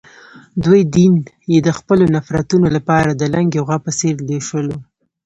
دوی 0.63 0.81
دین 0.95 1.13
یې 1.51 1.59
د 1.67 1.69
خپلو 1.77 2.05
نفرتونو 2.15 2.67
لپاره 2.75 3.09
د 3.13 3.21
لُنګې 3.33 3.63
غوا 3.65 3.77
په 3.85 3.91
څېر 3.99 4.15
لوشلو. 4.27 4.77